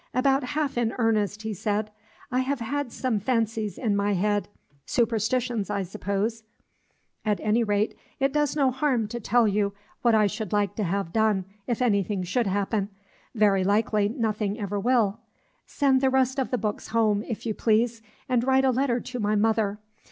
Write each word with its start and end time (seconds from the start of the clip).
"About 0.15 0.43
half 0.43 0.79
in 0.79 0.95
earnest," 0.97 1.43
he 1.43 1.53
said. 1.53 1.91
"I 2.31 2.39
have 2.39 2.59
had 2.59 2.91
some 2.91 3.19
fancies 3.19 3.77
in 3.77 3.95
my 3.95 4.13
head, 4.13 4.47
superstitions, 4.83 5.69
I 5.69 5.83
suppose, 5.83 6.41
at 7.23 7.39
any 7.39 7.63
rate, 7.63 7.95
it 8.19 8.33
does 8.33 8.55
no 8.55 8.71
harm 8.71 9.07
to 9.09 9.19
tell 9.19 9.47
you 9.47 9.75
what 10.01 10.15
I 10.15 10.25
should 10.25 10.51
like 10.51 10.73
to 10.77 10.83
have 10.85 11.13
done, 11.13 11.45
if 11.67 11.83
anything 11.83 12.23
should 12.23 12.47
happen, 12.47 12.89
very 13.35 13.63
likely 13.63 14.09
nothing 14.09 14.59
ever 14.59 14.79
will. 14.79 15.19
Send 15.67 16.01
the 16.01 16.09
rest 16.09 16.39
of 16.39 16.49
the 16.49 16.57
books 16.57 16.87
home, 16.87 17.23
if 17.27 17.45
you 17.45 17.53
please, 17.53 18.01
and 18.27 18.43
write 18.43 18.65
a 18.65 18.71
letter 18.71 18.99
to 19.01 19.19
my 19.19 19.35
mother. 19.35 19.77